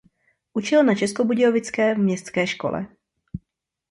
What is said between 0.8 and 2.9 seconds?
na českobudějovické městské škole.